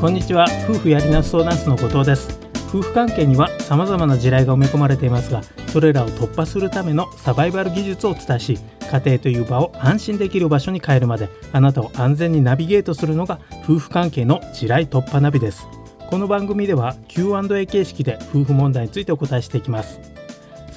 [0.00, 0.46] こんにちは。
[0.66, 2.40] 夫婦やりなす相談室の後藤です。
[2.70, 8.58] 夫婦関係には様々な地雷が埋め込まれていますがそれらを突破するためのサバイバル技術をお伝えし
[8.90, 15.68] 家庭という場を安心できる場所に変えるまであなたを安全にナビゲートするのが夫婦関係の地雷突破ナビです。
[16.08, 20.00] この番組では Q&A 形式で夫婦問題についてお答えしていきます。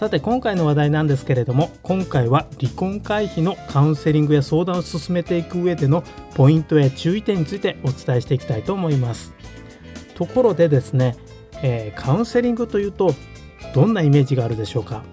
[0.03, 6.03] さて今回の話題なんですけれども今回は離婚回避のカウンセリングや相談を進めていく上での
[6.35, 9.33] ポイントや注意点についてお伝えしていきたいと思います。
[10.15, 11.15] ところでですね、
[11.61, 13.15] えー、カウンセリングというと
[13.73, 15.03] どんなイメージがあるでしょうか？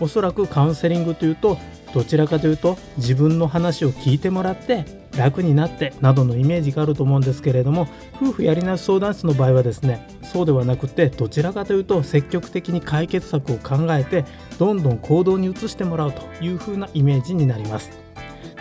[0.00, 1.56] おそらくカウンセリングというと
[1.94, 4.84] どちらかというと自分の話を聞いてもらって
[5.16, 14.24] 楽になってなどのイメージがあると思うんですけれども夫婦やり直し相談室の場合はですねそうではなくてどちらかというと積極的に解決策を考えて
[14.58, 17.90] どんどん行動に移してもらうというふうなイメージになります。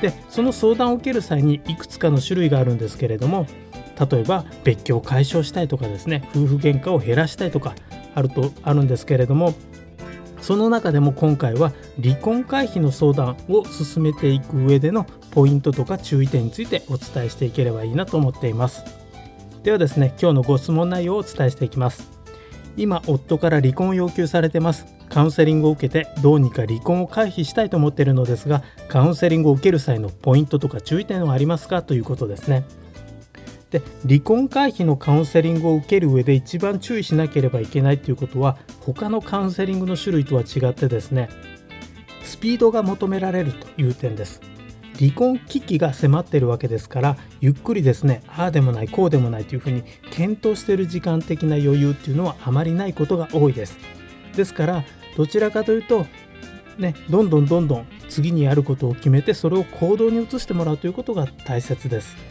[0.02, 3.45] でその相談を受ける際にいくつかの種類があるんですけれども
[4.11, 7.75] 例えば別居を解消したいとかですね夫婦喧嘩を減らしたいとか
[8.16, 9.53] あるとあるんですけれども
[10.41, 19.00] その中でも今回は離婚回避の相談を進めていく上でのポイントとか注意点についてお伝えしていければいいなと思っています。
[19.64, 22.09] ではですね今日のご質問内容をお伝えしていきます。
[22.78, 24.86] 今夫から離婚を要求されてます。
[25.09, 31.84] カウンセリングを受けてどうにか離婚を回避したいと思っているのですがカウンセリングを受ける際のポイントとか注意点はありますか？
[31.84, 32.64] ということですね。
[33.70, 41.30] で離婚回避のカウンセリングを受ける上で一番注意しなければいけないということは他のカウンセリングの種類とは違ってですね
[42.23, 44.42] スピードが求められるという点です。
[45.02, 53.79] 離婚危機が迫ってるわけですからゆっくりですねああでもないこうでもないというふうに検討してる時間的な余裕っていうのはあまりないことが多いです。
[54.35, 54.83] ですから
[55.17, 56.05] どちらかというと
[56.77, 62.31] ねどんどんどんどん次にやることを決めてそれを行動に移してもらうということが大切です。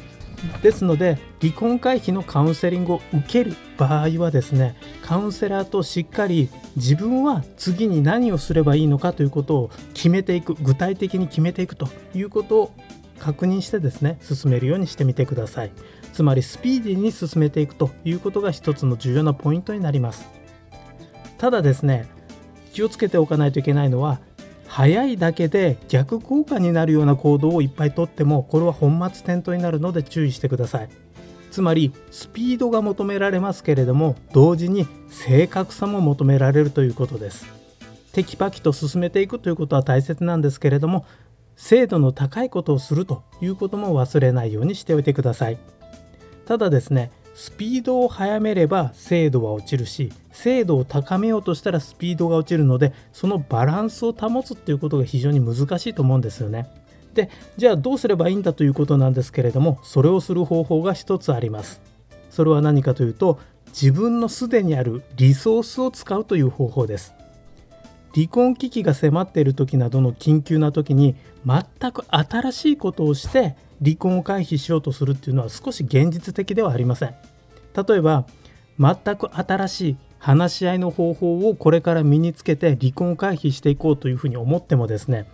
[0.63, 12.75] ですので離婚回避のカウンセリングを受ける場合はですねカウンセラーとしっかり自分は次に何をすればいいのかということを決めていく具体的に決めていくということを
[13.19, 15.73] 確認してですね進めるようにしてみてください。
[16.13, 20.29] つまりスピーディーに進めていくということが一つの重要なポイントになります。
[21.39, 22.09] ただですね
[22.73, 24.21] 気をつけておかないといけないのは
[24.71, 30.89] 早いだけで逆効果になるような行動をいっぱいとってもこれは本末転倒になるので注意してください。
[31.51, 37.47] つまりスピードが求められますけれども同時に正確さも求められるということです。
[38.13, 41.05] テキパキと進めていくということは大切なんですけれども
[41.57, 45.59] 精度の高いことをするということも忘れないようにしておいてください。
[46.47, 56.69] ただですねスピードを速めれば精度は落ちるし精度を高めようとしたらスピードが落ちるのでそのバランスを保つっていうことが非常に難しいと思うんですよね。
[57.15, 61.81] でじゃあどうすればいいんだということなんですけれどもそれをする方法が一つあります。
[62.31, 67.15] それは何かというと自分のすでにあるリソースを使うという方法です。
[68.15, 71.15] 離婚危機が迫っている時などの緊急な時に
[71.47, 77.15] 全く新しいことをして離婚を回避しようとするっていうのは少し現実的ではありません。
[77.75, 78.27] 例えば
[78.79, 85.27] 全く新しい話し合いの方法をこれから身につけて離婚を回避していこうというふうに思ってもですね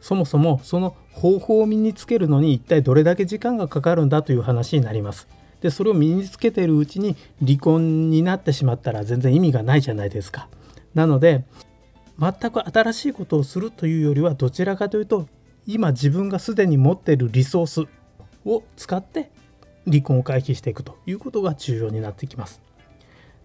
[0.00, 5.28] そもそもその方法を身につけるのに一体どれだけ時間がかかるんだという話になります。
[5.60, 10.48] でそれを身につけているうちに離婚になってしまったら全然意味がないじゃないですか。
[10.94, 11.44] なので
[12.18, 15.28] 全く新しいことをするというよりはどちらかというと
[15.66, 17.88] 今自分がすでに持っているリソース
[18.44, 19.30] を使って
[19.86, 22.60] 離婚を回避していくということが重要になってきます。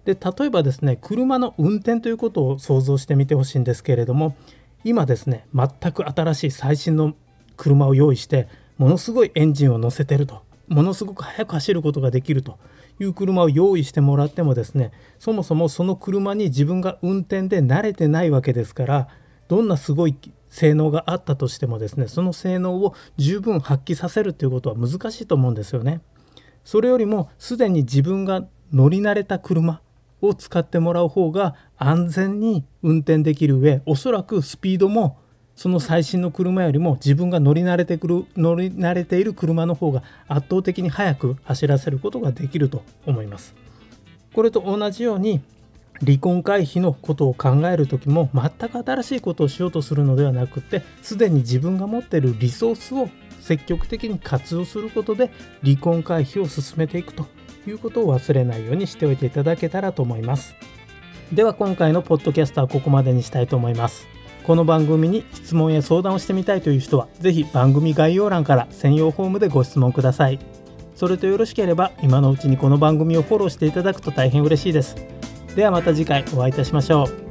[0.05, 4.35] で例えばですね車の運転ということを想像してみてほしいんですけれども
[4.83, 7.13] 今ですね全く新しい最新の
[7.55, 12.57] 車を用意してものすごいエンジンを乗せてるとものすごく速く走ることができると
[12.99, 19.07] いう車を用意してもらってもですねそもそもその車に自分が運転で慣れてないわけですから
[19.47, 20.15] どんなすごい
[20.51, 26.01] 性能があったとしてもですねその性能を十分発揮させるということは難しいと思うんですよね。
[26.63, 29.81] それよりもすでに自分が乗り慣れた車
[30.21, 35.17] を使ってもらう方が安全に運転できる上おそらくスピードも
[35.55, 43.55] その最新の車よりも自分が乗り慣れてくる乗り慣れている車の方が圧倒的に速く走らせることができると思います。
[44.33, 45.41] これと同じように
[46.05, 53.09] 離婚回避のことを考える時も全く新しいことをしようとするのではなくてすでに自分が持っているリソースを
[53.39, 55.31] 積極的に活用することで
[55.63, 57.27] 離婚回避を進めていくと
[57.67, 60.55] いうことを忘れないようにしておいていただけたらと思います。
[61.31, 64.07] では今回のポッドキャストはここまでにしたいと思います。
[64.43, 70.39] この番組に質問や相談をしてみたいという人は是非番組概要欄から専用フォームでご質問ください。
[70.95, 75.20] それとよろしければ今のうちにこの番組をフォローしていただくと大変嬉しいです。
[75.55, 77.30] ではまた次回お会いいたしましょう。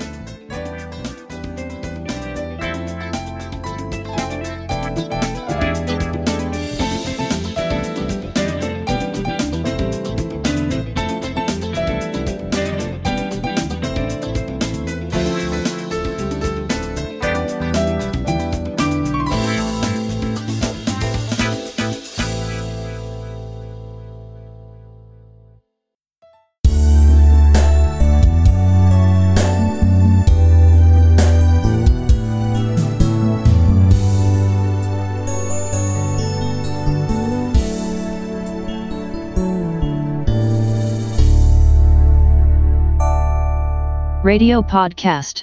[44.31, 45.40] Radio Podcast.